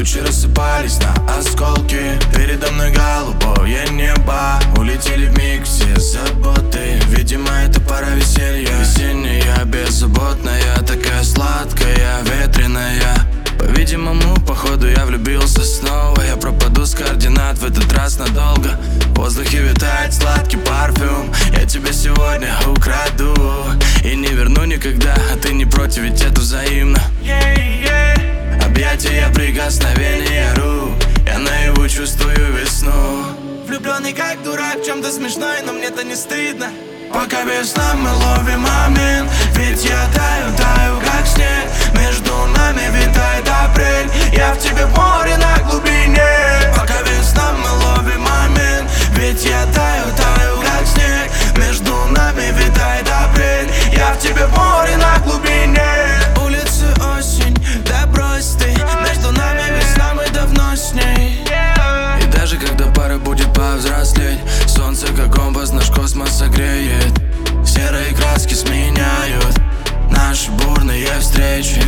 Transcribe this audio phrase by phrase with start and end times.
[0.00, 2.18] Тучи рассыпались на осколки.
[2.34, 6.98] Передо мной голубое небо Улетели в миг все заботы.
[7.08, 8.70] Видимо это пора веселья.
[8.80, 13.26] Весенняя, беззаботная Такая сладкая, ветреная.
[13.58, 16.18] По-видимому, походу я влюбился снова.
[16.22, 18.80] Я пропаду с координат в этот раз надолго.
[19.12, 21.30] В воздухе витает сладкий парфюм.
[21.52, 23.34] Я тебя сегодня украду.
[24.02, 27.02] И не верну никогда А ты не против, ведь это взаимно.
[28.64, 29.09] Объятия,
[34.10, 36.70] Влюбленный как дурак, чем-то смешной, но мне-то не стыдно.
[37.12, 39.99] Пока без сна мы ловим момент Ведь я
[63.70, 67.12] будет повзрослеть Солнце как компас наш космос согреет.
[67.64, 69.58] Серые краски сменяют
[70.10, 71.82] Наши бурные встречи.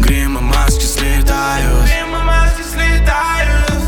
[0.00, 1.84] Грим и маски слетают.
[1.84, 3.82] Грим и маски слетают.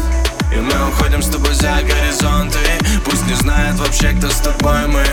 [0.52, 2.58] И мы уходим с тобой за горизонты.
[3.04, 5.04] Пусть не знает вообще, кто с тобой мы.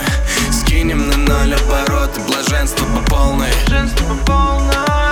[0.51, 2.21] Скинем на ноль обороты.
[2.21, 3.51] Блаженство по полной.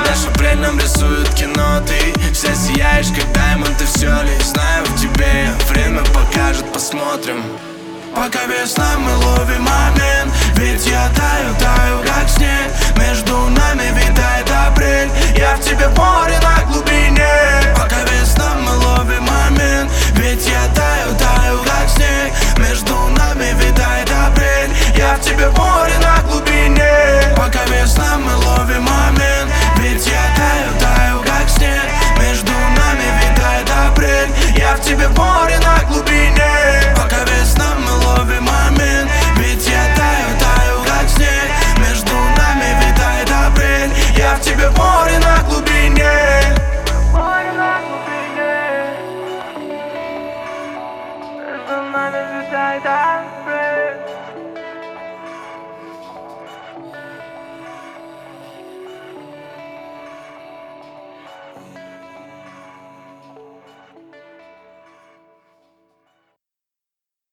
[0.10, 4.32] Наш апрель нам рисует кино Ты вся сияешь, как даймонд И все ли?
[4.44, 7.44] Знаю в тебе Время покажет, посмотрим.
[8.16, 12.72] Пока весна мы ловим момент Ведь я таю, таю, как снег.
[12.98, 13.19] Между
[34.90, 36.96] тебе море на глубине.
[36.96, 39.12] Пока весна мы ловим момент.
[39.38, 41.50] Ведь я таю, таю как снег.
[41.78, 43.92] Между нами витает апрель.
[44.18, 46.56] Я в тебе море на глубине.
[47.14, 48.56] Море на глубине.
[51.38, 52.40] Между нами